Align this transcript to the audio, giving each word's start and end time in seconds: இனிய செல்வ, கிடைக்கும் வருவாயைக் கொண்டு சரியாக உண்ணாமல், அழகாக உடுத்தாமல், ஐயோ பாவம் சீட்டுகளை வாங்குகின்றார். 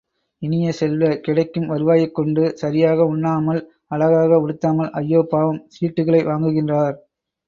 இனிய 0.41 0.71
செல்வ, 0.71 1.09
கிடைக்கும் 1.17 1.67
வருவாயைக் 1.67 2.15
கொண்டு 2.15 2.57
சரியாக 2.57 3.05
உண்ணாமல், 3.05 3.61
அழகாக 3.87 4.39
உடுத்தாமல், 4.39 4.89
ஐயோ 4.93 5.21
பாவம் 5.29 5.61
சீட்டுகளை 5.75 6.23
வாங்குகின்றார். 6.23 6.97